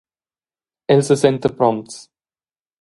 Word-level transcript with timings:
El 0.95 1.05
sesenta 1.11 1.53
promts. 1.61 2.03